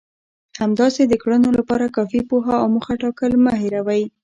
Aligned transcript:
همداسې 0.61 1.01
د 1.07 1.13
کړنو 1.23 1.49
لپاره 1.59 1.93
کافي 1.97 2.21
پوهه 2.29 2.55
او 2.61 2.67
موخه 2.75 2.93
ټاکل 3.01 3.31
مه 3.43 3.53
هېروئ. 3.61 4.03